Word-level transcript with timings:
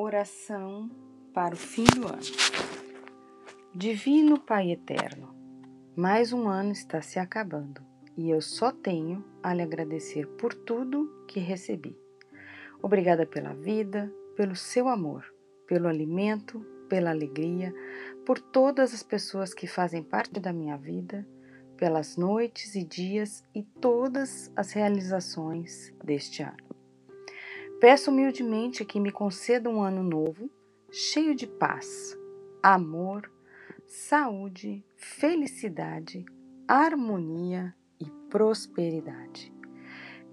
Oração 0.00 0.88
para 1.34 1.56
o 1.56 1.58
fim 1.58 1.82
do 1.82 2.06
ano. 2.06 2.22
Divino 3.74 4.38
Pai 4.38 4.70
Eterno, 4.70 5.34
mais 5.96 6.32
um 6.32 6.46
ano 6.46 6.70
está 6.70 7.02
se 7.02 7.18
acabando 7.18 7.82
e 8.16 8.30
eu 8.30 8.40
só 8.40 8.70
tenho 8.70 9.24
a 9.42 9.52
lhe 9.52 9.60
agradecer 9.60 10.24
por 10.36 10.54
tudo 10.54 11.24
que 11.26 11.40
recebi. 11.40 11.98
Obrigada 12.80 13.26
pela 13.26 13.52
vida, 13.54 14.08
pelo 14.36 14.54
seu 14.54 14.86
amor, 14.86 15.24
pelo 15.66 15.88
alimento, 15.88 16.60
pela 16.88 17.10
alegria, 17.10 17.74
por 18.24 18.38
todas 18.38 18.94
as 18.94 19.02
pessoas 19.02 19.52
que 19.52 19.66
fazem 19.66 20.04
parte 20.04 20.38
da 20.38 20.52
minha 20.52 20.76
vida, 20.76 21.26
pelas 21.76 22.16
noites 22.16 22.76
e 22.76 22.84
dias 22.84 23.42
e 23.52 23.64
todas 23.64 24.52
as 24.54 24.70
realizações 24.70 25.92
deste 26.04 26.44
ano. 26.44 26.77
Peço 27.80 28.10
humildemente 28.10 28.84
que 28.84 28.98
me 28.98 29.12
conceda 29.12 29.70
um 29.70 29.80
ano 29.80 30.02
novo, 30.02 30.50
cheio 30.90 31.32
de 31.32 31.46
paz, 31.46 32.18
amor, 32.60 33.30
saúde, 33.86 34.84
felicidade, 34.96 36.24
harmonia 36.66 37.72
e 38.00 38.10
prosperidade. 38.28 39.54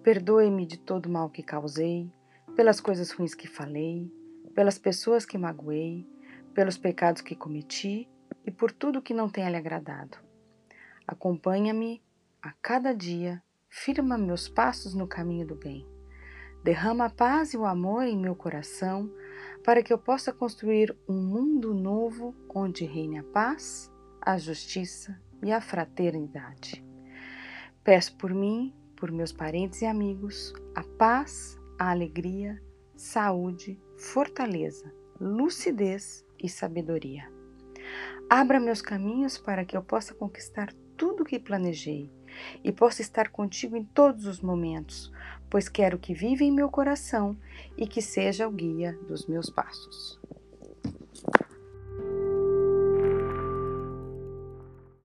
Perdoe-me 0.01 0.65
de 0.65 0.79
todo 0.79 1.05
o 1.05 1.11
mal 1.11 1.29
que 1.29 1.43
causei, 1.43 2.11
pelas 2.55 2.81
coisas 2.81 3.11
ruins 3.11 3.35
que 3.35 3.47
falei, 3.47 4.11
pelas 4.55 4.79
pessoas 4.79 5.23
que 5.23 5.37
magoei, 5.37 6.03
pelos 6.51 6.79
pecados 6.79 7.21
que 7.21 7.35
cometi 7.35 8.09
e 8.43 8.49
por 8.49 8.71
tudo 8.71 9.03
que 9.03 9.13
não 9.13 9.29
tenha 9.29 9.51
lhe 9.51 9.57
agradado. 9.57 10.17
Acompanha-me 11.07 12.01
a 12.41 12.51
cada 12.53 12.91
dia, 12.91 13.39
firma 13.69 14.17
meus 14.17 14.49
passos 14.49 14.95
no 14.95 15.07
caminho 15.07 15.45
do 15.45 15.53
bem. 15.53 15.94
Derrama 16.65 17.05
a 17.05 17.09
paz 17.11 17.53
e 17.53 17.57
o 17.57 17.63
amor 17.63 18.07
em 18.07 18.17
meu 18.17 18.35
coração 18.35 19.07
para 19.63 19.83
que 19.83 19.93
eu 19.93 19.99
possa 19.99 20.33
construir 20.33 20.97
um 21.07 21.13
mundo 21.13 21.75
novo 21.75 22.33
onde 22.49 22.85
reine 22.85 23.19
a 23.19 23.23
paz, 23.23 23.93
a 24.19 24.35
justiça 24.39 25.15
e 25.43 25.51
a 25.51 25.61
fraternidade. 25.61 26.83
Peço 27.83 28.17
por 28.17 28.33
mim, 28.33 28.73
por 28.95 29.11
meus 29.11 29.31
parentes 29.31 29.83
e 29.83 29.85
amigos, 29.85 30.55
a 30.73 30.81
paz, 30.97 31.55
a 31.77 31.91
alegria, 31.91 32.59
saúde, 32.95 33.79
fortaleza, 33.95 34.91
lucidez 35.21 36.25
e 36.43 36.49
sabedoria. 36.49 37.31
Abra 38.27 38.59
meus 38.59 38.81
caminhos 38.81 39.37
para 39.37 39.65
que 39.65 39.77
eu 39.77 39.83
possa 39.83 40.15
conquistar 40.15 40.73
tudo 40.95 41.23
o 41.23 41.25
que 41.25 41.39
planejei 41.39 42.09
e 42.63 42.71
possa 42.71 43.01
estar 43.01 43.29
contigo 43.29 43.75
em 43.75 43.83
todos 43.83 44.25
os 44.25 44.41
momentos, 44.41 45.11
pois 45.49 45.69
quero 45.69 45.97
que 45.97 46.13
viva 46.13 46.43
em 46.43 46.51
meu 46.51 46.69
coração 46.69 47.37
e 47.77 47.87
que 47.87 48.01
seja 48.01 48.47
o 48.47 48.51
guia 48.51 48.97
dos 49.07 49.25
meus 49.27 49.49
passos. 49.49 50.19